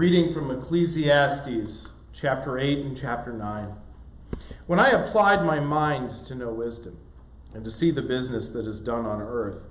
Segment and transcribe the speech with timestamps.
[0.00, 3.68] reading from Ecclesiastes chapter 8 and chapter 9.
[4.66, 6.96] When I applied my mind to know wisdom
[7.52, 9.66] and to see the business that is done on earth,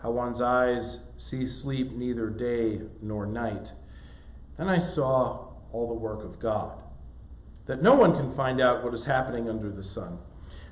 [0.00, 3.72] how one's eyes see sleep neither day nor night,
[4.58, 6.80] then I saw all the work of God,
[7.66, 10.18] that no one can find out what is happening under the sun.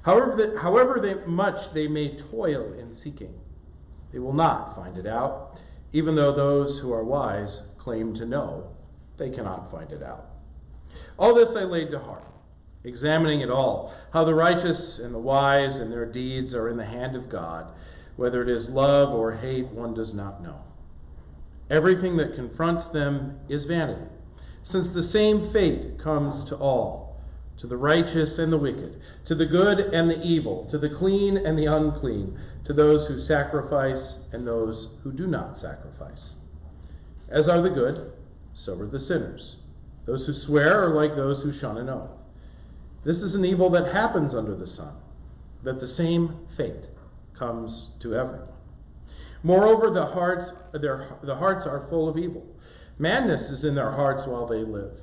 [0.03, 3.35] However, however they, much they may toil in seeking,
[4.13, 5.61] they will not find it out,
[5.93, 8.73] even though those who are wise claim to know,
[9.23, 10.27] they cannot find it out.
[11.17, 12.25] All this I laid to heart,
[12.83, 16.85] examining it all, how the righteous and the wise and their deeds are in the
[16.85, 17.73] hand of God.
[18.17, 20.61] Whether it is love or hate, one does not know.
[21.71, 24.11] Everything that confronts them is vanity,
[24.65, 27.13] since the same fate comes to all
[27.59, 31.37] to the righteous and the wicked, to the good and the evil, to the clean
[31.37, 36.35] and the unclean, to those who sacrifice and those who do not sacrifice.
[37.29, 38.13] As are the good,
[38.55, 39.57] so are the sinners.
[40.05, 42.23] Those who swear are like those who shun an oath.
[43.05, 44.95] This is an evil that happens under the sun,
[45.63, 46.89] that the same fate
[47.35, 48.49] comes to everyone.
[49.43, 52.47] Moreover, the hearts, their, the hearts are full of evil.
[52.99, 55.01] Madness is in their hearts while they live.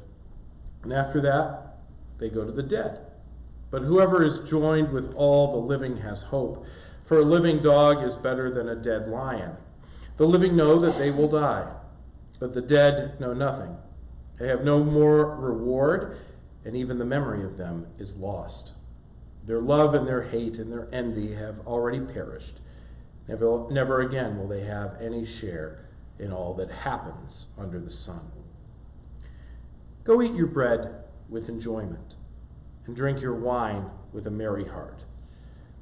[0.83, 1.80] And after that,
[2.17, 3.02] they go to the dead.
[3.72, 6.66] But whoever is joined with all the living has hope,
[7.03, 9.55] for a living dog is better than a dead lion.
[10.17, 11.70] The living know that they will die,
[12.40, 13.76] but the dead know nothing.
[14.38, 16.18] They have no more reward,
[16.64, 18.72] and even the memory of them is lost.
[19.45, 22.60] Their love and their hate and their envy have already perished.
[23.28, 25.86] Never, never again will they have any share
[26.17, 28.22] in all that happens under the sun.
[30.04, 32.16] Go eat your bread with enjoyment,
[32.86, 35.04] and drink your wine with a merry heart.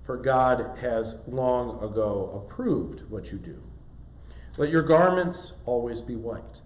[0.02, 3.62] For God has long ago approved what you do.
[4.58, 6.62] Let your garments always be white.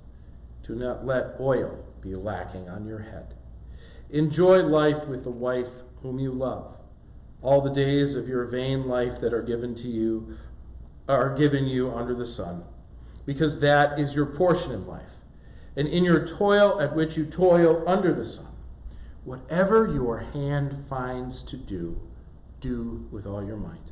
[0.64, 3.34] Do not let oil be lacking on your head.
[4.10, 5.70] Enjoy life with the wife
[6.02, 6.76] whom you love.
[7.42, 10.38] All the days of your vain life that are given to you
[11.10, 12.64] are given you under the sun,
[13.26, 15.18] because that is your portion in life.
[15.76, 18.52] And in your toil at which you toil under the sun,
[19.26, 22.00] whatever your hand finds to do,
[22.60, 23.91] do with all your might.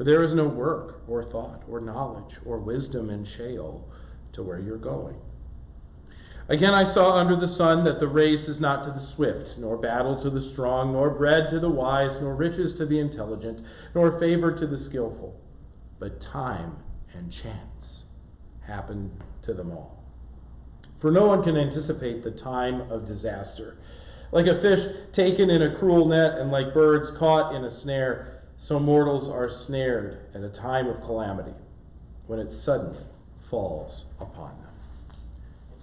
[0.00, 3.86] For there is no work or thought or knowledge or wisdom in Sheol
[4.32, 5.20] to where you're going.
[6.48, 9.76] Again, I saw under the sun that the race is not to the swift, nor
[9.76, 13.62] battle to the strong, nor bread to the wise, nor riches to the intelligent,
[13.94, 15.38] nor favor to the skillful,
[15.98, 16.78] but time
[17.12, 18.04] and chance
[18.62, 19.10] happen
[19.42, 20.02] to them all.
[20.96, 23.76] For no one can anticipate the time of disaster.
[24.32, 28.39] Like a fish taken in a cruel net, and like birds caught in a snare,
[28.60, 31.54] so mortals are snared at a time of calamity,
[32.26, 33.02] when it suddenly
[33.48, 34.70] falls upon them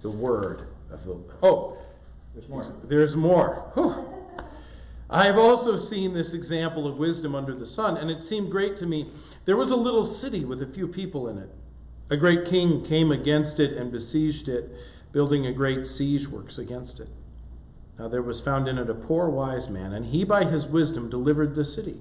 [0.02, 1.18] the word of the.
[1.42, 1.76] Oh,
[2.34, 2.72] there's more.
[2.84, 3.70] There's more.
[3.74, 4.06] Whew.
[5.10, 8.76] I have also seen this example of wisdom under the sun, and it seemed great
[8.76, 9.10] to me.
[9.44, 11.50] There was a little city with a few people in it.
[12.10, 14.70] A great king came against it and besieged it,
[15.12, 17.08] building a great siege works against it.
[17.98, 21.10] Now there was found in it a poor wise man, and he by his wisdom
[21.10, 21.98] delivered the city.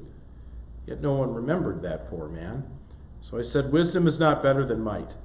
[0.88, 2.64] Yet no one remembered that poor man.
[3.22, 5.16] So I said, Wisdom is not better than might.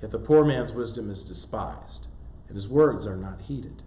[0.00, 2.06] Yet the poor man's wisdom is despised,
[2.48, 3.82] and his words are not heeded.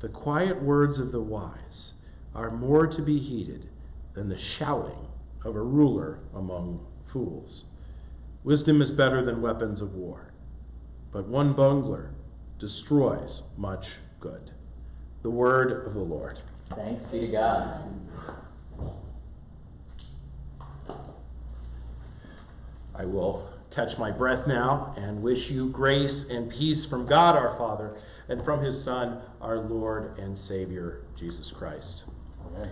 [0.00, 1.92] The quiet words of the wise
[2.34, 3.68] are more to be heeded
[4.14, 5.08] than the shouting
[5.44, 7.64] of a ruler among fools.
[8.44, 10.32] Wisdom is better than weapons of war,
[11.12, 12.10] but one bungler
[12.58, 14.50] destroys much good.
[15.22, 16.38] The word of the Lord.
[16.70, 17.82] Thanks be to God.
[22.98, 27.56] I will catch my breath now and wish you grace and peace from God our
[27.56, 27.96] Father
[28.28, 32.04] and from his Son, our Lord and Savior, Jesus Christ.
[32.46, 32.70] Amen.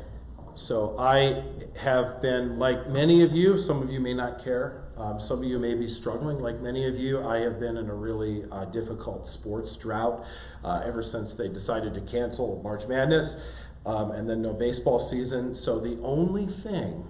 [0.55, 1.45] So I
[1.79, 5.45] have been, like many of you, some of you may not care, um, some of
[5.45, 6.39] you may be struggling.
[6.39, 10.25] Like many of you, I have been in a really uh, difficult sports drought
[10.65, 13.37] uh, ever since they decided to cancel March Madness
[13.85, 15.55] um, and then no baseball season.
[15.55, 17.07] So the only thing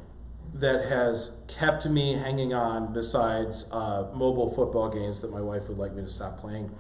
[0.61, 5.79] that has kept me hanging on besides uh, mobile football games that my wife would
[5.79, 6.71] like me to stop playing.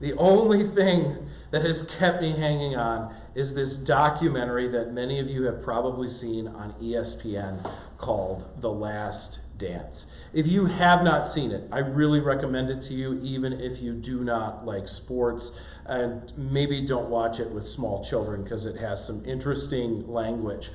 [0.00, 5.28] The only thing that has kept me hanging on is this documentary that many of
[5.28, 10.06] you have probably seen on ESPN called The Last Dance.
[10.32, 13.92] If you have not seen it, I really recommend it to you, even if you
[13.92, 15.52] do not like sports.
[15.84, 20.70] And maybe don't watch it with small children because it has some interesting language.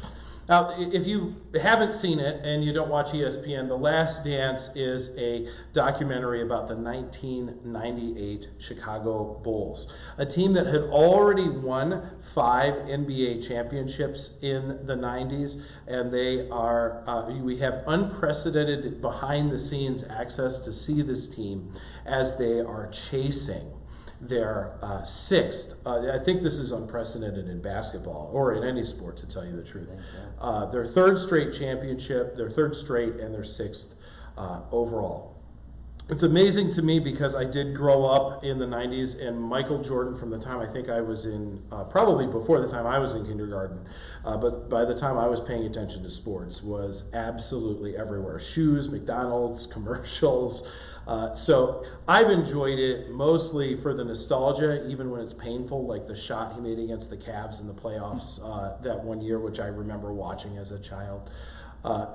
[0.47, 5.09] Now, if you haven't seen it and you don't watch ESPN, The Last Dance is
[5.17, 13.47] a documentary about the 1998 Chicago Bulls, a team that had already won five NBA
[13.47, 20.59] championships in the 90s, and they are uh, we have unprecedented behind the scenes access
[20.59, 21.73] to see this team
[22.05, 23.71] as they are chasing
[24.21, 25.75] their uh, sixth.
[25.85, 29.55] Uh, I think this is unprecedented in basketball or in any sport, to tell you
[29.55, 29.89] the truth.
[30.39, 33.95] Uh, their third straight championship, their third straight, and their sixth
[34.37, 35.35] uh, overall.
[36.07, 40.15] It's amazing to me because I did grow up in the 90s, and Michael Jordan,
[40.15, 43.15] from the time I think I was in, uh, probably before the time I was
[43.15, 43.79] in kindergarten,
[44.23, 48.37] uh, but by the time I was paying attention to sports, was absolutely everywhere.
[48.37, 50.67] Shoes, McDonald's, commercials.
[51.07, 56.15] Uh, so I've enjoyed it mostly for the nostalgia, even when it's painful, like the
[56.15, 59.67] shot he made against the Cavs in the playoffs uh, that one year, which I
[59.67, 61.29] remember watching as a child.
[61.83, 62.07] Uh,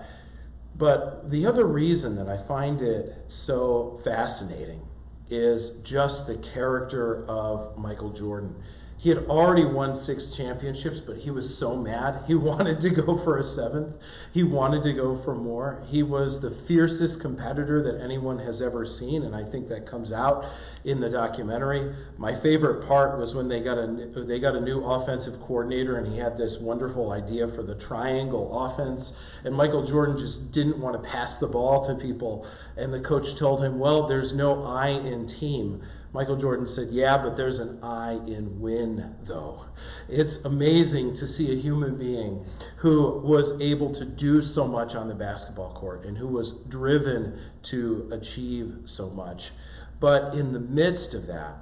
[0.76, 4.80] but the other reason that I find it so fascinating
[5.28, 8.54] is just the character of Michael Jordan.
[9.02, 12.22] He had already won six championships, but he was so mad.
[12.26, 13.94] He wanted to go for a seventh.
[14.30, 15.82] He wanted to go for more.
[15.86, 20.12] He was the fiercest competitor that anyone has ever seen, and I think that comes
[20.12, 20.44] out
[20.84, 21.94] in the documentary.
[22.18, 26.06] My favorite part was when they got a they got a new offensive coordinator, and
[26.06, 29.14] he had this wonderful idea for the triangle offense,
[29.44, 33.36] and Michael Jordan just didn't want to pass the ball to people, and the coach
[33.36, 35.80] told him, "Well, there's no I in team."
[36.12, 39.64] Michael Jordan said, Yeah, but there's an I in win, though.
[40.08, 42.44] It's amazing to see a human being
[42.76, 47.38] who was able to do so much on the basketball court and who was driven
[47.62, 49.52] to achieve so much.
[50.00, 51.58] But in the midst of that,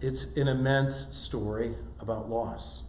[0.00, 2.87] it's an immense story about loss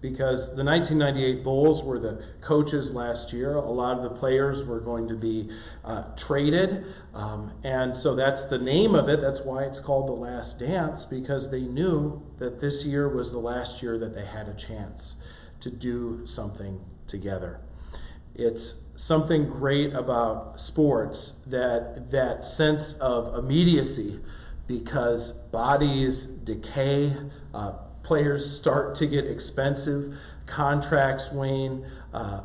[0.00, 3.54] because the 1998 Bulls were the coaches last year.
[3.54, 5.50] A lot of the players were going to be
[5.84, 9.20] uh, traded, um, and so that's the name of it.
[9.20, 13.38] That's why it's called The Last Dance because they knew that this year was the
[13.38, 15.16] last year that they had a chance
[15.60, 17.60] to do something together.
[18.36, 24.20] It's something great about sports that that sense of immediacy
[24.68, 27.16] because bodies decay.
[27.52, 27.72] Uh,
[28.08, 30.16] players start to get expensive,
[30.46, 32.40] contracts wane, uh,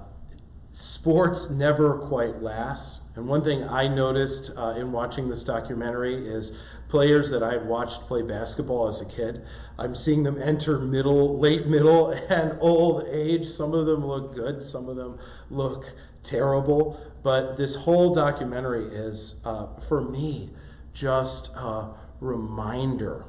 [0.74, 3.02] sports never quite last.
[3.16, 6.52] And one thing I noticed uh, in watching this documentary is
[6.90, 9.46] players that I watched play basketball as a kid.
[9.80, 13.46] I'm seeing them enter middle, late middle, and old age.
[13.46, 15.18] Some of them look good, some of them
[15.50, 15.86] look
[16.24, 17.00] terrible.
[17.24, 20.50] But this whole documentary is, uh, for me,
[20.92, 23.24] just a reminder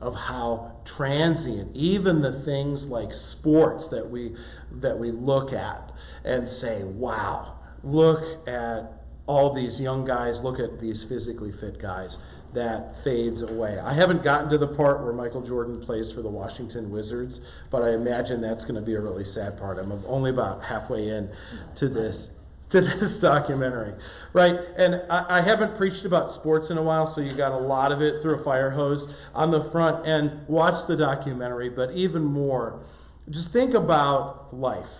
[0.00, 4.34] of how transient even the things like sports that we
[4.72, 5.92] that we look at
[6.24, 8.92] and say wow look at
[9.26, 12.18] all these young guys look at these physically fit guys
[12.52, 13.80] that fades away.
[13.80, 17.82] I haven't gotten to the part where michael jordan plays for the washington wizards but
[17.82, 19.78] i imagine that's going to be a really sad part.
[19.78, 21.30] I'm only about halfway in
[21.76, 22.30] to this
[22.74, 23.94] to this documentary,
[24.32, 24.58] right?
[24.76, 27.92] And I, I, haven't preached about sports in a while, so you got a lot
[27.92, 30.46] of it through a fire hose on the front end.
[30.48, 32.80] Watch the documentary, but even more,
[33.30, 34.90] just think about life.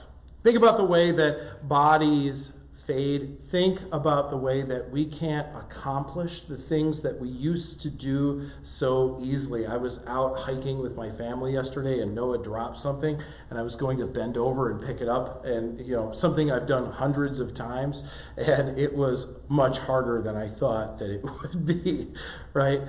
[0.44, 2.52] Think about the way that bodies
[2.86, 3.42] fade.
[3.44, 8.50] Think about the way that we can't accomplish the things that we used to do
[8.62, 9.66] so easily.
[9.66, 13.76] I was out hiking with my family yesterday and Noah dropped something and I was
[13.76, 17.40] going to bend over and pick it up and you know something I've done hundreds
[17.40, 18.04] of times
[18.36, 22.12] and it was much harder than I thought that it would be,
[22.52, 22.82] right?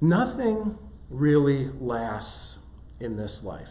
[0.00, 0.78] Nothing
[1.10, 2.58] really lasts
[3.00, 3.70] in this life.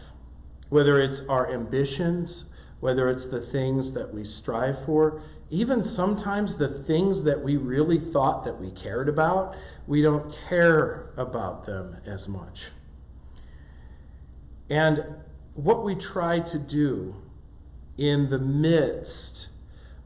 [0.68, 2.44] Whether it's our ambitions,
[2.80, 7.98] whether it's the things that we strive for, even sometimes the things that we really
[7.98, 12.70] thought that we cared about, we don't care about them as much.
[14.68, 15.04] And
[15.54, 17.14] what we try to do
[17.96, 19.48] in the midst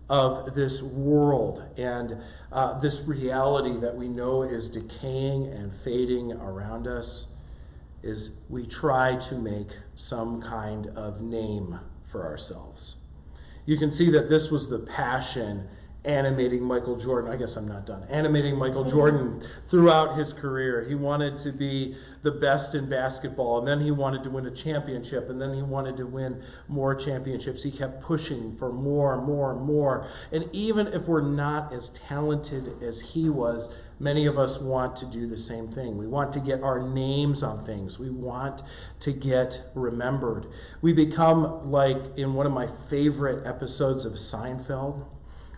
[0.09, 2.17] of this world and
[2.53, 7.27] uh, this reality that we know is decaying and fading around us
[8.03, 11.79] is we try to make some kind of name
[12.11, 12.97] for ourselves
[13.67, 15.69] you can see that this was the passion
[16.05, 17.31] animating Michael Jordan.
[17.31, 18.03] I guess I'm not done.
[18.11, 20.85] Animating Michael Jordan throughout his career.
[20.89, 24.51] He wanted to be the best in basketball, and then he wanted to win a
[24.51, 27.63] championship, and then he wanted to win more championships.
[27.63, 30.09] He kept pushing for more and more and more.
[30.33, 35.07] And even if we're not as talented as he was, many of us want to
[35.07, 35.97] do the same thing.
[35.97, 38.01] We want to get our names on things.
[38.01, 38.63] We want
[39.01, 40.47] to get remembered.
[40.81, 45.07] We become like in one of my favorite episodes of Seinfeld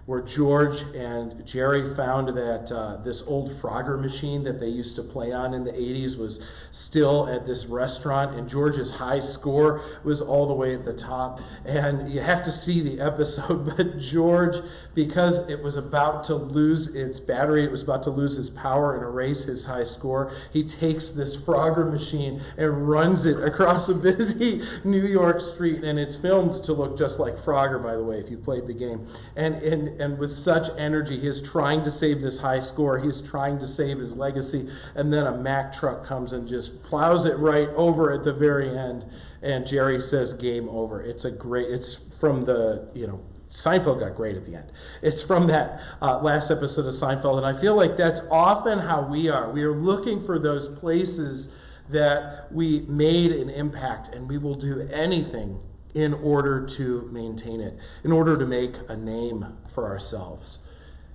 [0.06, 5.02] where George and Jerry found that uh, this old Frogger machine that they used to
[5.02, 6.42] play on in the 80s was
[6.72, 11.40] still at this restaurant, and George's high score was all the way at the top.
[11.64, 14.56] And you have to see the episode, but George,
[14.94, 18.96] because it was about to lose its battery, it was about to lose his power
[18.96, 23.94] and erase his high score, he takes this Frogger machine and runs it across a
[23.94, 28.18] busy New York street, and it's filmed to look just like Frogger, by the way,
[28.18, 29.06] if you've played the game.
[29.36, 31.18] And, and and, with such energy.
[31.18, 32.98] He is trying to save this high score.
[32.98, 34.70] He is trying to save his legacy.
[34.94, 38.76] And then a Mack truck comes and just plows it right over at the very
[38.76, 39.04] end.
[39.42, 41.02] And Jerry says, game over.
[41.02, 43.20] It's a great, it's from the, you know,
[43.50, 44.72] Seinfeld got great at the end.
[45.00, 47.38] It's from that uh, last episode of Seinfeld.
[47.38, 49.50] And I feel like that's often how we are.
[49.50, 51.52] We are looking for those places
[51.90, 55.60] that we made an impact and we will do anything
[55.94, 60.58] in order to maintain it, in order to make a name for ourselves.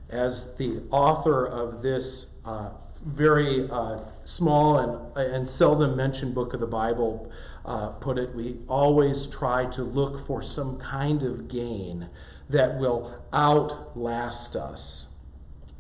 [0.09, 2.71] As the author of this uh,
[3.05, 7.31] very uh, small and, and seldom mentioned book of the Bible
[7.65, 12.09] uh, put it, we always try to look for some kind of gain
[12.50, 15.07] that will outlast us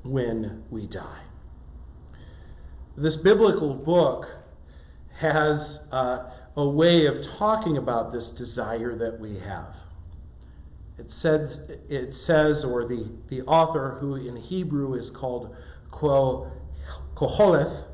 [0.03, 1.21] when we die.
[2.95, 4.29] This biblical book
[5.13, 6.29] has uh,
[6.59, 9.77] a way of talking about this desire that we have.
[10.97, 15.55] It says, it says or the, the author, who in Hebrew is called
[15.89, 17.85] Qoheleth,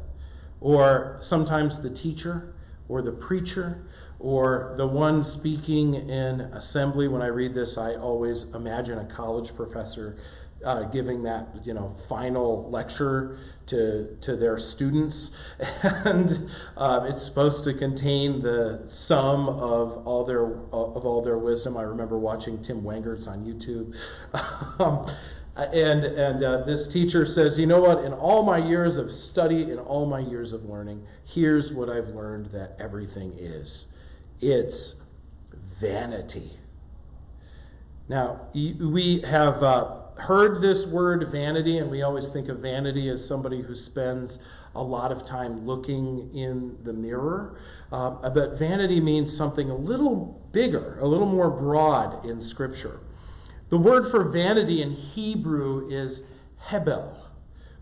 [0.62, 2.56] or sometimes the teacher,
[2.90, 3.86] or the preacher,
[4.18, 7.08] or the one speaking in assembly.
[7.08, 10.18] When I read this, I always imagine a college professor
[10.64, 15.32] uh, giving that you know final lecture to to their students,
[15.84, 21.78] and uh, it's supposed to contain the sum of all their of all their wisdom.
[21.78, 23.96] I remember watching Tim Wengert's on YouTube.
[24.80, 25.10] um,
[25.56, 28.04] and and uh, this teacher says, you know what?
[28.04, 32.10] In all my years of study, in all my years of learning, here's what I've
[32.10, 33.88] learned that everything is.
[34.42, 34.96] It's
[35.80, 36.52] vanity.
[38.10, 43.26] Now we have uh, heard this word vanity, and we always think of vanity as
[43.26, 44.40] somebody who spends
[44.76, 47.60] a lot of time looking in the mirror.
[47.92, 53.00] Uh, but vanity means something a little bigger, a little more broad in Scripture.
[53.70, 56.24] The word for vanity in Hebrew is
[56.58, 57.18] hebel,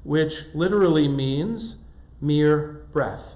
[0.04, 1.75] which literally means
[2.22, 3.36] mere breath.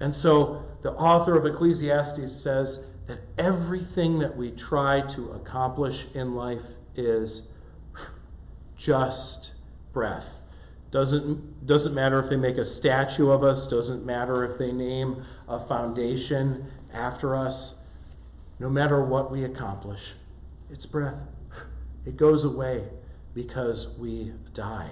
[0.00, 6.34] And so the author of Ecclesiastes says that everything that we try to accomplish in
[6.34, 6.62] life
[6.96, 7.42] is
[8.76, 9.52] just
[9.92, 10.26] breath.
[10.90, 15.24] Doesn't, doesn't matter if they make a statue of us, doesn't matter if they name
[15.48, 17.74] a foundation after us.
[18.58, 20.14] No matter what we accomplish,
[20.70, 21.18] it's breath.
[22.06, 22.88] It goes away
[23.34, 24.90] because we die.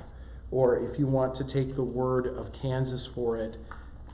[0.51, 3.57] Or if you want to take the word of Kansas for it,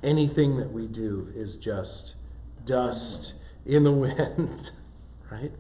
[0.03, 2.15] anything that we do is just
[2.65, 3.35] dust
[3.67, 4.71] in the wind,
[5.31, 5.53] right?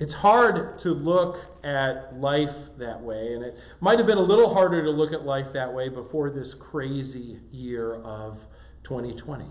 [0.00, 4.52] It's hard to look at life that way, and it might have been a little
[4.52, 8.42] harder to look at life that way before this crazy year of
[8.82, 9.44] 2020.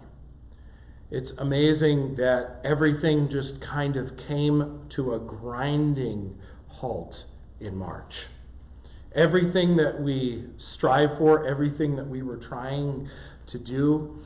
[1.11, 6.35] It's amazing that everything just kind of came to a grinding
[6.67, 7.25] halt
[7.59, 8.25] in March.
[9.13, 13.07] Everything that we strive for, everything that we were trying
[13.45, 14.23] to do,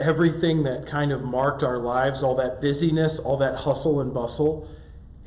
[0.00, 4.68] everything that kind of marked our lives, all that busyness, all that hustle and bustle,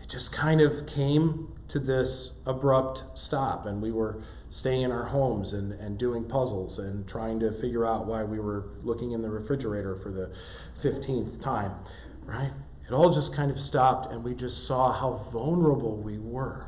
[0.05, 4.21] it just kind of came to this abrupt stop, and we were
[4.51, 8.39] staying in our homes and, and doing puzzles and trying to figure out why we
[8.39, 10.31] were looking in the refrigerator for the
[10.83, 11.71] 15th time,
[12.23, 12.51] right?
[12.87, 16.67] It all just kind of stopped, and we just saw how vulnerable we were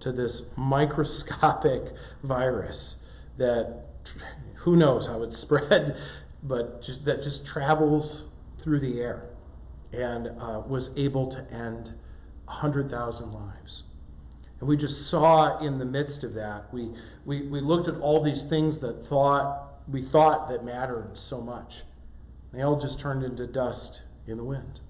[0.00, 1.92] to this microscopic
[2.24, 2.96] virus
[3.36, 3.84] that
[4.56, 5.96] who knows how it spread,
[6.42, 8.24] but just, that just travels
[8.58, 9.30] through the air
[9.92, 11.94] and uh, was able to end
[12.46, 13.84] 100,000 lives.
[14.60, 16.90] And we just saw in the midst of that, we,
[17.24, 21.82] we, we looked at all these things that thought we thought that mattered so much.
[22.52, 24.80] They all just turned into dust in the wind.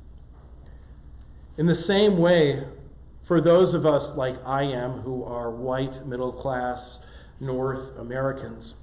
[1.56, 2.62] In the same way,
[3.24, 7.02] For those of us like I am who are white, middle class,
[7.40, 8.74] North Americans,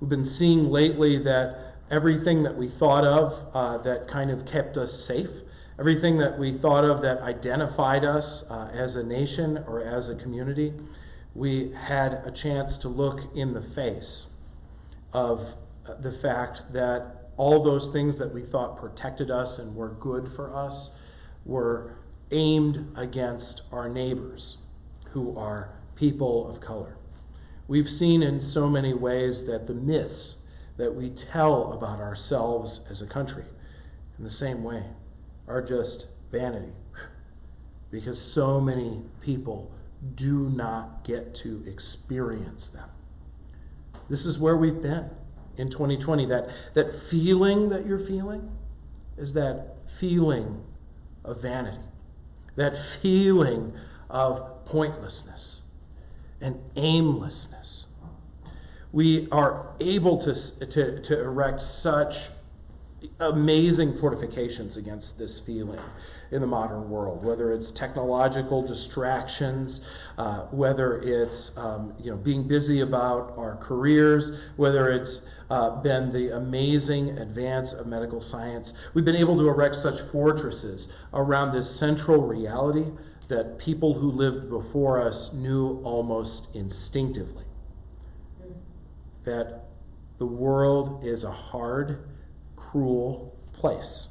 [0.00, 4.76] we've been seeing lately that everything that we thought of uh, that kind of kept
[4.76, 5.30] us safe,
[5.78, 10.14] everything that we thought of that identified us uh, as a nation or as a
[10.14, 10.72] community,
[11.34, 14.26] we had a chance to look in the face
[15.12, 15.40] of
[15.86, 20.32] uh, the fact that all those things that we thought protected us and were good
[20.32, 20.90] for us
[21.44, 21.96] were
[22.30, 24.58] aimed against our neighbors
[25.10, 26.96] who are people of color.
[27.66, 30.36] We've seen in so many ways that the myths
[30.76, 33.44] that we tell about ourselves as a country,
[34.18, 34.84] in the same way,
[35.48, 36.72] are just vanity.
[37.90, 39.70] Because so many people
[40.16, 42.88] do not get to experience them.
[44.08, 45.08] This is where we've been
[45.56, 46.26] in 2020.
[46.26, 48.50] That, that feeling that you're feeling
[49.16, 50.62] is that feeling
[51.24, 51.78] of vanity,
[52.56, 53.72] that feeling
[54.10, 55.62] of pointlessness
[56.40, 57.86] and aimlessness.
[58.92, 60.34] We are able to,
[60.66, 62.28] to, to erect such
[63.20, 65.80] amazing fortifications against this feeling
[66.30, 69.80] in the modern world, whether it's technological distractions,
[70.18, 76.12] uh, whether it's um, you know being busy about our careers, whether it's uh, been
[76.12, 78.72] the amazing advance of medical science.
[78.94, 82.86] We've been able to erect such fortresses around this central reality
[83.28, 87.44] that people who lived before us knew almost instinctively
[89.24, 89.64] that
[90.18, 92.08] the world is a hard,
[92.74, 94.08] cruel place.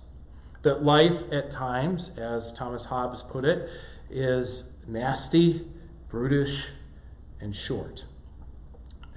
[0.62, 3.70] That life at times, as Thomas Hobbes put it,
[4.10, 5.67] is nasty,
[6.08, 6.70] brutish,
[7.41, 8.05] and short.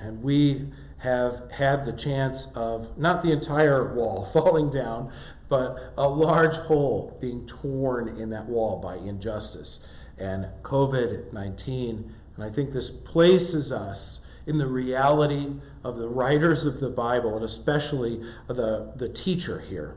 [0.01, 0.67] And we
[0.99, 5.13] have had the chance of not the entire wall falling down,
[5.49, 9.79] but a large hole being torn in that wall by injustice
[10.19, 12.13] and COVID 19.
[12.35, 15.49] And I think this places us in the reality
[15.85, 19.97] of the writers of the Bible, and especially the, the teacher here,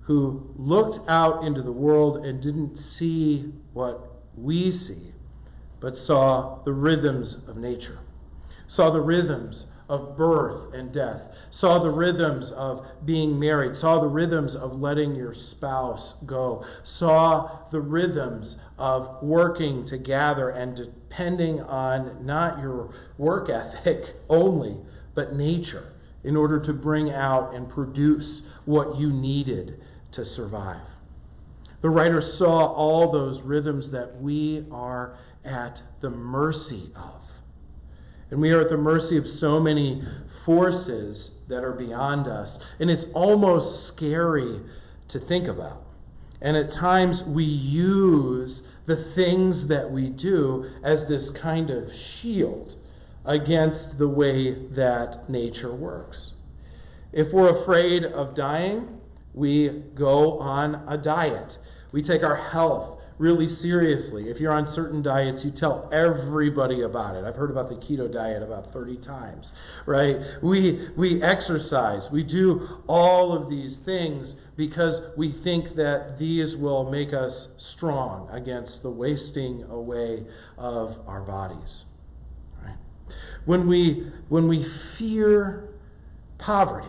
[0.00, 4.00] who looked out into the world and didn't see what
[4.36, 5.12] we see,
[5.80, 7.98] but saw the rhythms of nature,
[8.66, 14.08] saw the rhythms of birth and death, saw the rhythms of being married, saw the
[14.08, 22.24] rhythms of letting your spouse go, saw the rhythms of working together and depending on
[22.24, 24.76] not your work ethic only,
[25.14, 25.92] but nature
[26.24, 29.80] in order to bring out and produce what you needed
[30.12, 30.80] to survive.
[31.80, 37.27] The writer saw all those rhythms that we are at the mercy of.
[38.30, 40.02] And we are at the mercy of so many
[40.44, 42.58] forces that are beyond us.
[42.80, 44.60] And it's almost scary
[45.08, 45.82] to think about.
[46.40, 52.76] And at times we use the things that we do as this kind of shield
[53.24, 56.34] against the way that nature works.
[57.12, 59.00] If we're afraid of dying,
[59.34, 61.58] we go on a diet.
[61.92, 64.30] We take our health really seriously.
[64.30, 67.24] If you're on certain diets, you tell everybody about it.
[67.24, 69.52] I've heard about the keto diet about 30 times,
[69.86, 70.18] right?
[70.42, 72.10] We we exercise.
[72.10, 78.28] We do all of these things because we think that these will make us strong
[78.30, 80.24] against the wasting away
[80.56, 81.84] of our bodies.
[83.44, 85.70] When we when we fear
[86.38, 86.86] poverty,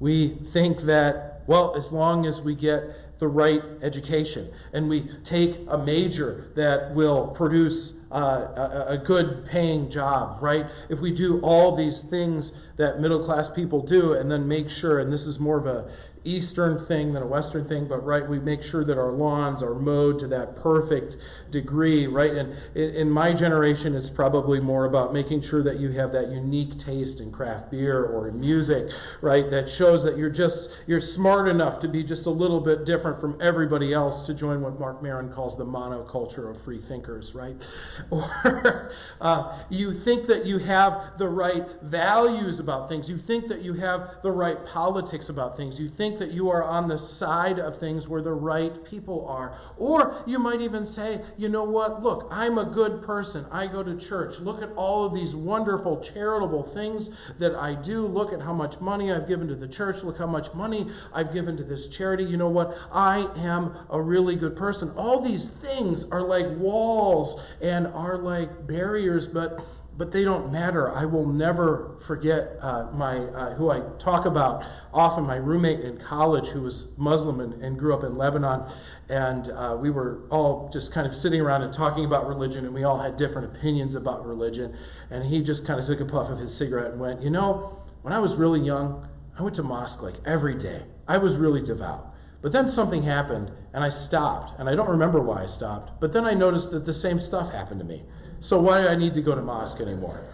[0.00, 5.58] we think that well, as long as we get the right education and we take
[5.68, 10.66] a major that will produce uh, a, a good paying job, right?
[10.88, 15.00] If we do all these things that middle class people do and then make sure,
[15.00, 15.90] and this is more of a
[16.26, 19.74] Eastern thing than a Western thing, but right, we make sure that our lawns are
[19.74, 21.16] mowed to that perfect
[21.50, 22.32] degree, right?
[22.32, 26.78] And in my generation, it's probably more about making sure that you have that unique
[26.78, 29.48] taste in craft beer or in music, right?
[29.50, 33.20] That shows that you're just you're smart enough to be just a little bit different
[33.20, 37.56] from everybody else to join what Marc Maron calls the monoculture of free thinkers, right?
[38.10, 43.08] Or uh, you think that you have the right values about things.
[43.08, 45.78] You think that you have the right politics about things.
[45.78, 49.58] You think that you are on the side of things where the right people are.
[49.76, 52.02] Or you might even say, you know what?
[52.02, 53.46] Look, I'm a good person.
[53.50, 54.38] I go to church.
[54.40, 58.06] Look at all of these wonderful charitable things that I do.
[58.06, 60.02] Look at how much money I've given to the church.
[60.02, 62.24] Look how much money I've given to this charity.
[62.24, 62.76] You know what?
[62.92, 64.90] I am a really good person.
[64.96, 69.64] All these things are like walls and are like barriers, but
[69.96, 70.92] but they don't matter.
[70.92, 75.24] I will never forget uh, my uh, who I talk about often.
[75.24, 78.70] My roommate in college, who was Muslim and, and grew up in Lebanon,
[79.08, 82.74] and uh, we were all just kind of sitting around and talking about religion, and
[82.74, 84.76] we all had different opinions about religion.
[85.10, 87.78] And he just kind of took a puff of his cigarette and went, "You know,
[88.02, 90.82] when I was really young, I went to mosque like every day.
[91.08, 94.60] I was really devout." But then something happened and I stopped.
[94.60, 96.00] And I don't remember why I stopped.
[96.00, 98.04] But then I noticed that the same stuff happened to me.
[98.40, 100.24] So why do I need to go to mosque anymore?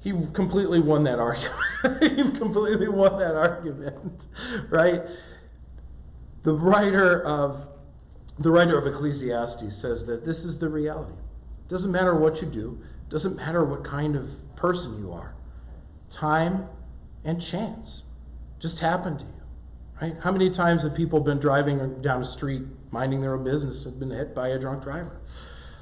[0.00, 1.60] He completely won that argument.
[2.00, 4.26] he completely won that argument,
[4.70, 5.02] right?
[6.42, 7.66] The writer of
[8.38, 11.12] the writer of Ecclesiastes says that this is the reality.
[11.12, 15.34] It doesn't matter what you do, it doesn't matter what kind of person you are.
[16.10, 16.68] Time
[17.24, 18.04] and chance
[18.60, 19.30] just happen to you.
[20.00, 20.14] Right?
[20.20, 23.98] How many times have people been driving down a street, minding their own business, and
[23.98, 25.20] been hit by a drunk driver?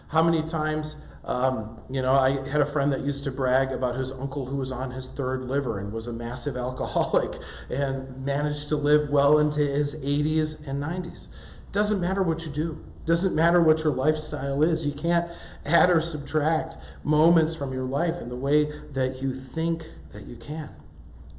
[0.09, 0.97] How many times
[1.27, 4.57] um, you know, I had a friend that used to brag about his uncle who
[4.57, 9.39] was on his third liver and was a massive alcoholic and managed to live well
[9.39, 11.29] into his 80s and 90s.
[11.73, 12.85] Doesn't matter what you do.
[13.07, 14.85] Doesn't matter what your lifestyle is.
[14.85, 15.31] You can't
[15.65, 20.37] add or subtract moments from your life in the way that you think that you
[20.37, 20.71] can.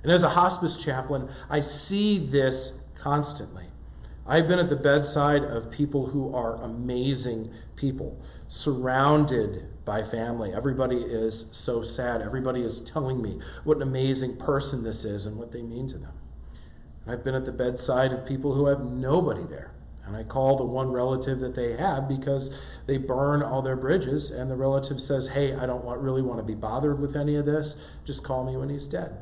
[0.03, 3.65] And as a hospice chaplain, I see this constantly.
[4.27, 10.51] I've been at the bedside of people who are amazing people, surrounded by family.
[10.51, 12.23] Everybody is so sad.
[12.23, 15.99] Everybody is telling me what an amazing person this is and what they mean to
[15.99, 16.13] them.
[17.05, 19.71] I've been at the bedside of people who have nobody there.
[20.07, 22.53] And I call the one relative that they have because
[22.87, 26.39] they burn all their bridges, and the relative says, Hey, I don't want, really want
[26.39, 27.75] to be bothered with any of this.
[28.03, 29.17] Just call me when he's dead.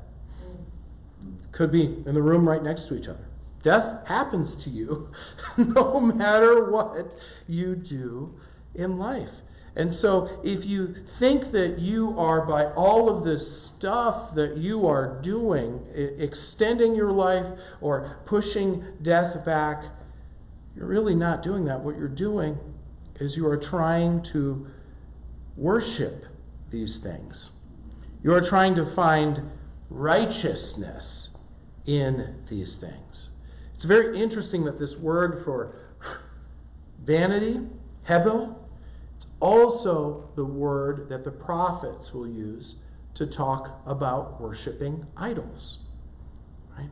[1.51, 3.25] Could be in the room right next to each other.
[3.63, 5.09] Death happens to you
[5.57, 7.15] no matter what
[7.47, 8.35] you do
[8.75, 9.31] in life.
[9.75, 14.85] And so, if you think that you are, by all of this stuff that you
[14.85, 17.47] are doing, extending your life
[17.81, 19.85] or pushing death back,
[20.75, 21.79] you're really not doing that.
[21.79, 22.55] What you're doing
[23.19, 24.67] is you are trying to
[25.57, 26.25] worship
[26.69, 27.49] these things.
[28.21, 29.49] You are trying to find
[29.89, 31.31] righteousness
[31.87, 33.29] in these things.
[33.75, 35.75] It's very interesting that this word for
[37.03, 37.59] vanity,
[38.03, 38.59] hebel,
[39.15, 42.75] it's also the word that the prophets will use
[43.15, 45.79] to talk about worshiping idols.
[46.77, 46.89] Right?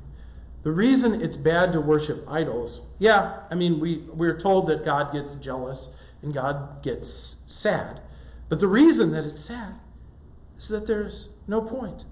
[0.64, 5.14] The reason it's bad to worship idols, yeah, I mean we we're told that God
[5.14, 5.90] gets jealous
[6.22, 8.02] and God gets sad.
[8.50, 9.74] But the reason that it's sad
[10.60, 12.06] is that there's no point.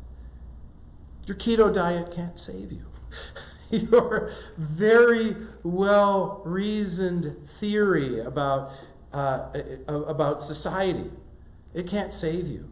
[1.28, 2.86] Your keto diet can't save you.
[3.92, 8.72] Your very well reasoned theory about
[9.14, 9.50] uh,
[9.88, 11.10] about society.
[11.74, 12.70] It can't save you.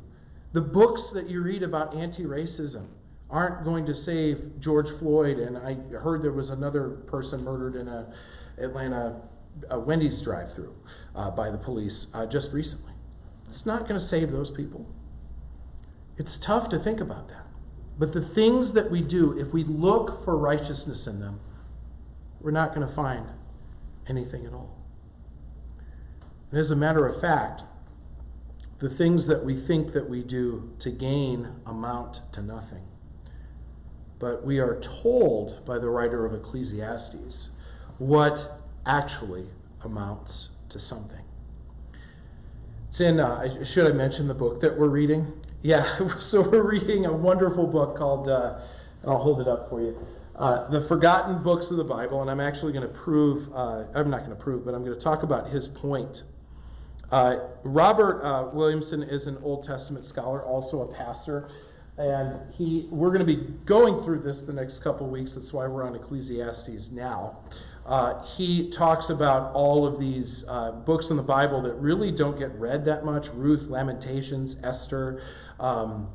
[0.53, 2.87] The books that you read about anti racism
[3.29, 5.39] aren't going to save George Floyd.
[5.39, 8.11] And I heard there was another person murdered in a
[8.57, 9.21] Atlanta
[9.69, 10.75] a Wendy's drive through
[11.15, 12.93] uh, by the police uh, just recently.
[13.49, 14.85] It's not going to save those people.
[16.17, 17.46] It's tough to think about that.
[17.99, 21.39] But the things that we do, if we look for righteousness in them,
[22.41, 23.25] we're not going to find
[24.07, 24.77] anything at all.
[26.51, 27.63] And as a matter of fact,
[28.79, 32.83] the things that we think that we do to gain amount to nothing.
[34.19, 37.49] But we are told by the writer of Ecclesiastes
[37.97, 39.45] what actually
[39.83, 41.23] amounts to something.
[42.89, 45.33] It's in, uh, should I mention the book that we're reading?
[45.61, 48.59] Yeah, so we're reading a wonderful book called, uh,
[49.05, 49.97] I'll hold it up for you.
[50.35, 54.09] Uh, the Forgotten Books of the Bible, and I'm actually going to prove, uh, I'm
[54.09, 56.23] not going to prove, but I'm going to talk about his point
[57.11, 61.49] uh, Robert uh, Williamson is an Old Testament scholar, also a pastor,
[61.97, 65.35] and he we're going to be going through this the next couple weeks.
[65.35, 67.37] That's why we're on Ecclesiastes now.
[67.85, 72.37] Uh, he talks about all of these uh, books in the Bible that really don't
[72.37, 75.21] get read that much: Ruth, Lamentations, Esther,
[75.59, 76.09] um,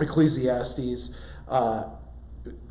[0.00, 1.10] Ecclesiastes.
[1.48, 1.84] Uh,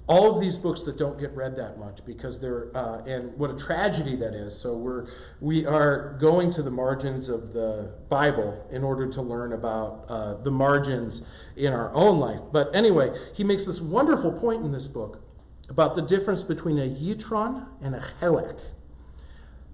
[0.07, 3.49] all of these books that don't get read that much because they're uh, and what
[3.51, 4.57] a tragedy that is.
[4.57, 5.07] So we're
[5.41, 10.33] we are going to the margins of the bible in order to learn about uh,
[10.35, 11.23] the margins
[11.55, 12.41] in our own life.
[12.51, 15.21] But anyway he makes this wonderful point in this book
[15.69, 18.59] about the difference between a yitron and a helek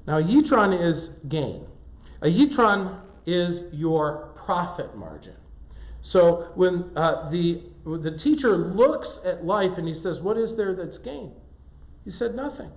[0.06, 1.66] now a yitron is gain.
[2.22, 5.36] A yitron is your profit margin.
[6.02, 10.74] So when uh, the the teacher looks at life and he says, What is there
[10.74, 11.34] that's gain?
[12.06, 12.72] He said, Nothing.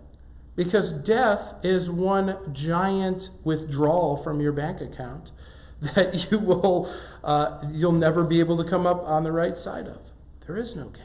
[0.57, 5.33] Because death is one giant withdrawal from your bank account
[5.95, 6.93] that you will
[7.23, 10.01] uh, you'll never be able to come up on the right side of.
[10.47, 11.03] There is no gain.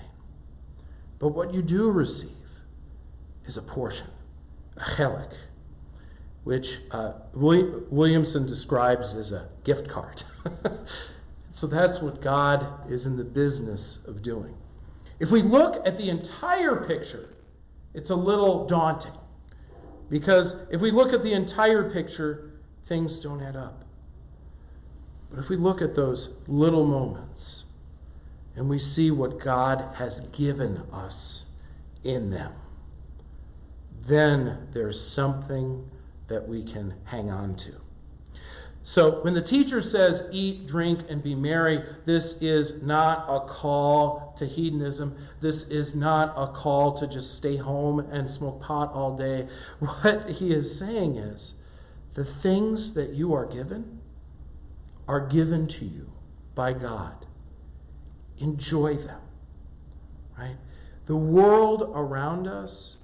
[1.19, 2.31] But what you do receive
[3.45, 4.07] is a portion,
[4.77, 5.33] a chelik,
[6.43, 10.23] which uh, Williamson describes as a gift card.
[11.53, 14.55] so that's what God is in the business of doing.
[15.19, 17.29] If we look at the entire picture,
[17.93, 19.13] it's a little daunting.
[20.09, 22.51] Because if we look at the entire picture,
[22.85, 23.85] things don't add up.
[25.29, 27.63] But if we look at those little moments
[28.55, 31.45] and we see what God has given us
[32.03, 32.53] in them,
[34.01, 35.89] then there's something
[36.27, 37.71] that we can hang on to.
[38.83, 44.33] So when the teacher says eat, drink, and be merry, this is not a call
[44.37, 45.15] to hedonism.
[45.39, 49.47] This is not a call to just stay home and smoke pot all day.
[49.79, 51.53] What he is saying is
[52.15, 53.99] the things that you are given
[55.07, 56.11] are given to you
[56.55, 57.25] by God.
[58.39, 59.21] Enjoy them.
[60.37, 60.57] Right?
[61.05, 62.97] The world around us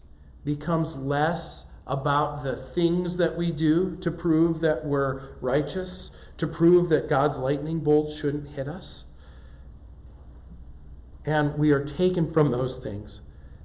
[0.43, 6.89] becomes less about the things that we do to prove that we're righteous, to prove
[6.89, 9.05] that God's lightning bolts shouldn't hit us.
[11.25, 13.21] And we are taken from those things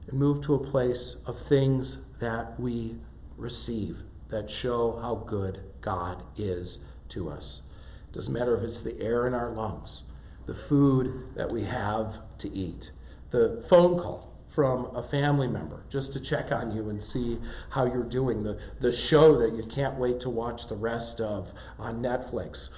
[0.09, 2.97] and moved to a place of things that we
[3.37, 6.81] receive that show how good God is
[7.11, 7.63] to us.
[8.09, 10.05] It doesn't matter if it's the air in our lungs,
[10.47, 12.91] the food that we have to eat,
[13.31, 17.39] the phone call from a family member just to check on you and see
[17.71, 21.53] how you're doing, the, the show that you can't wait to watch the rest of
[21.79, 22.69] on Netflix.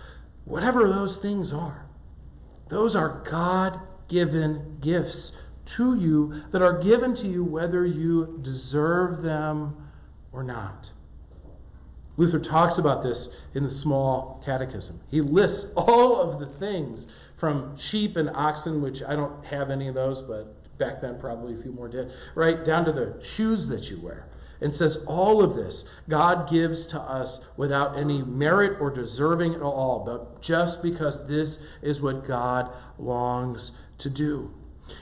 [0.44, 1.86] Whatever those things are,
[2.68, 5.32] those are God given gifts
[5.64, 9.88] to you that are given to you whether you deserve them
[10.32, 10.90] or not.
[12.16, 15.00] Luther talks about this in the small catechism.
[15.10, 19.88] He lists all of the things from sheep and oxen, which I don't have any
[19.88, 22.12] of those, but Back then, probably a few more did.
[22.34, 24.28] Right down to the shoes that you wear.
[24.60, 29.62] And says all of this God gives to us without any merit or deserving at
[29.62, 34.50] all, but just because this is what God longs to do.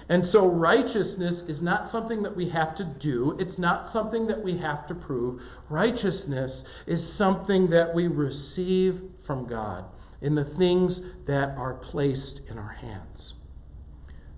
[0.08, 3.36] And so righteousness is not something that we have to do.
[3.38, 5.42] It's not something that we have to prove.
[5.68, 9.84] Righteousness is something that we receive from God
[10.20, 13.34] in the things that are placed in our hands.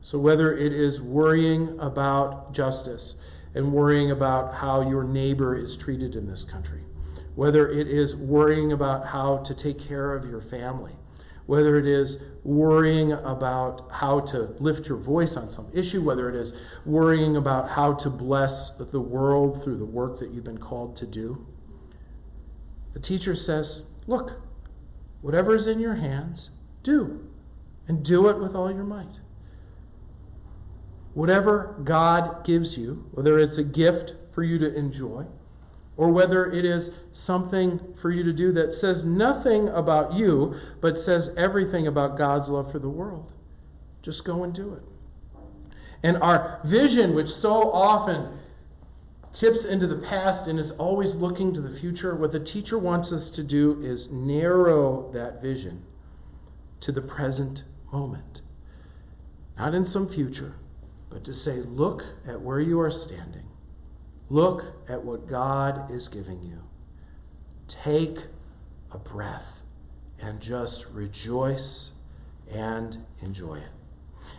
[0.04, 3.16] So, whether it is worrying about justice
[3.54, 6.82] and worrying about how your neighbor is treated in this country,
[7.36, 10.92] whether it is worrying about how to take care of your family,
[11.46, 16.36] whether it is worrying about how to lift your voice on some issue, whether it
[16.36, 16.52] is
[16.84, 21.06] worrying about how to bless the world through the work that you've been called to
[21.06, 21.46] do,
[22.92, 24.38] the teacher says, Look,
[25.22, 26.50] whatever is in your hands,
[26.82, 27.26] do,
[27.88, 29.18] and do it with all your might
[31.14, 35.24] whatever God gives you, whether it's a gift for you to enjoy,
[35.96, 40.98] or whether it is something for you to do that says nothing about you, but
[40.98, 43.30] says everything about God's love for the world,
[44.02, 44.82] just go and do it.
[46.02, 48.28] And our vision, which so often
[49.32, 53.12] tips into the past and is always looking to the future, what the teacher wants
[53.12, 55.82] us to do is narrow that vision
[56.80, 58.42] to the present moment.
[59.56, 60.54] Not in some future,
[61.14, 63.46] but to say, look at where you are standing.
[64.30, 66.60] Look at what God is giving you.
[67.68, 68.18] Take
[68.90, 69.62] a breath
[70.18, 71.92] and just rejoice
[72.50, 73.70] and enjoy it.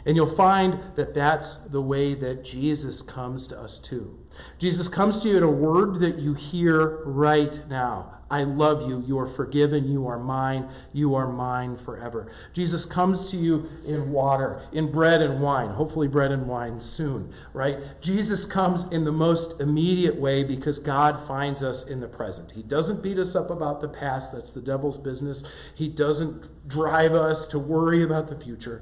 [0.06, 4.20] And you'll find that that's the way that Jesus comes to us too.
[4.60, 8.15] Jesus comes to you in a word that you hear right now.
[8.30, 9.04] I love you.
[9.06, 9.88] You are forgiven.
[9.88, 10.68] You are mine.
[10.94, 12.32] You are mine forever.
[12.54, 17.32] Jesus comes to you in water, in bread and wine, hopefully, bread and wine soon,
[17.54, 17.78] right?
[18.02, 22.52] Jesus comes in the most immediate way because God finds us in the present.
[22.52, 24.34] He doesn't beat us up about the past.
[24.34, 25.44] That's the devil's business.
[25.76, 28.82] He doesn't drive us to worry about the future.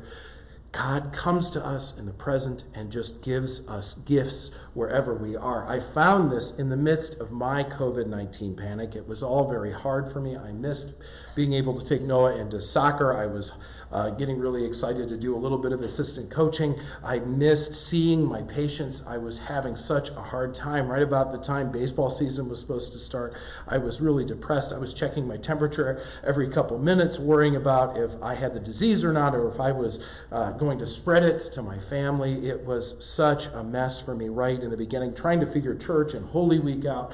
[0.74, 5.70] God comes to us in the present and just gives us gifts wherever we are.
[5.70, 8.96] I found this in the midst of my COVID 19 panic.
[8.96, 10.36] It was all very hard for me.
[10.36, 10.88] I missed
[11.36, 13.16] being able to take Noah into soccer.
[13.16, 13.52] I was
[13.94, 16.76] uh, getting really excited to do a little bit of assistant coaching.
[17.04, 19.04] I missed seeing my patients.
[19.08, 20.88] I was having such a hard time.
[20.88, 23.36] Right about the time baseball season was supposed to start,
[23.68, 24.74] I was really depressed.
[24.74, 29.04] I was checking my temperature every couple minutes, worrying about if I had the disease
[29.04, 32.50] or not, or if I was uh, going to spread it to my family.
[32.50, 36.16] It was such a mess for me right in the beginning, trying to figure church
[36.16, 37.14] and Holy Week out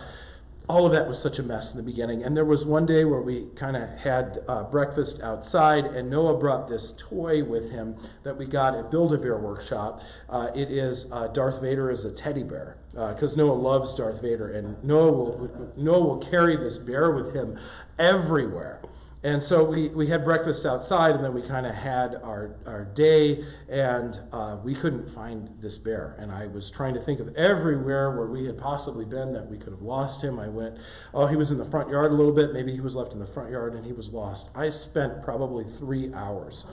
[0.69, 2.23] all of that was such a mess in the beginning.
[2.23, 6.37] And there was one day where we kind of had uh, breakfast outside, and Noah
[6.37, 10.03] brought this toy with him that we got at Build-A-Bear Workshop.
[10.29, 14.21] Uh, it is uh, Darth Vader as a teddy bear, because uh, Noah loves Darth
[14.21, 17.57] Vader, and Noah will Noah will carry this bear with him
[17.97, 18.79] everywhere.
[19.21, 22.85] And so we, we had breakfast outside, and then we kind of had our, our
[22.85, 26.15] day, and uh, we couldn't find this bear.
[26.19, 29.57] And I was trying to think of everywhere where we had possibly been that we
[29.57, 30.39] could have lost him.
[30.39, 30.77] I went,
[31.13, 32.53] oh, he was in the front yard a little bit.
[32.53, 34.51] Maybe he was left in the front yard and he was lost.
[34.55, 36.65] I spent probably three hours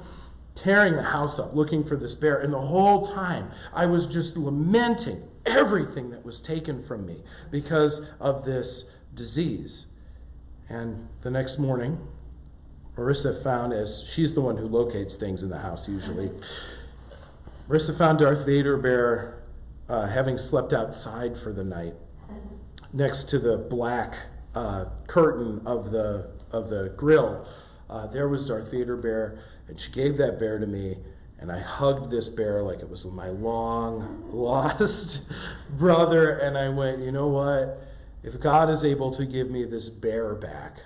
[0.55, 2.39] tearing the house up looking for this bear.
[2.41, 8.07] And the whole time, I was just lamenting everything that was taken from me because
[8.21, 9.87] of this disease.
[10.69, 11.99] And the next morning,
[12.97, 16.31] Marissa found, as she's the one who locates things in the house usually,
[17.69, 19.43] Marissa found Darth Vader bear
[19.89, 21.95] uh, having slept outside for the night
[22.93, 24.17] next to the black
[24.55, 27.47] uh, curtain of the of the grill.
[27.91, 30.97] Uh, there was Darth Vader bear, and she gave that bear to me,
[31.39, 35.23] and I hugged this bear like it was my long lost
[35.77, 37.83] brother, and I went, you know what?
[38.23, 40.79] If God is able to give me this bear back,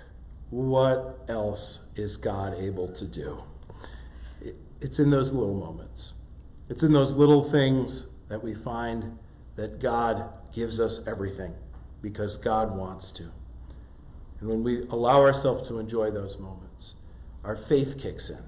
[0.49, 3.41] what else is God able to do?
[4.79, 6.13] It's in those little moments.
[6.69, 9.17] It's in those little things that we find
[9.55, 11.53] that God gives us everything
[12.01, 13.23] because God wants to.
[14.39, 16.95] And when we allow ourselves to enjoy those moments,
[17.43, 18.43] our faith kicks in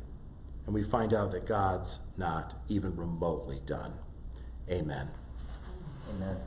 [0.65, 3.93] and we find out that God's not even remotely done.
[4.69, 5.09] Amen.
[6.15, 6.37] Amen.